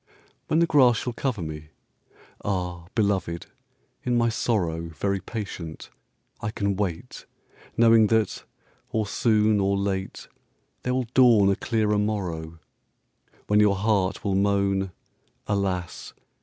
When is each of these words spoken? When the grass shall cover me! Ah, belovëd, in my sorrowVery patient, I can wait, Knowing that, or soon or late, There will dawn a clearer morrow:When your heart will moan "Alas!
When 0.47 0.57
the 0.57 0.65
grass 0.65 0.97
shall 0.97 1.13
cover 1.13 1.43
me! 1.43 1.67
Ah, 2.43 2.87
belovëd, 2.95 3.45
in 4.03 4.17
my 4.17 4.29
sorrowVery 4.29 5.23
patient, 5.23 5.91
I 6.41 6.49
can 6.49 6.75
wait, 6.75 7.27
Knowing 7.77 8.07
that, 8.07 8.43
or 8.89 9.05
soon 9.05 9.59
or 9.59 9.77
late, 9.77 10.27
There 10.81 10.95
will 10.95 11.05
dawn 11.13 11.51
a 11.51 11.55
clearer 11.55 11.99
morrow:When 11.99 13.59
your 13.59 13.75
heart 13.75 14.23
will 14.25 14.33
moan 14.33 14.91
"Alas! 15.45 16.13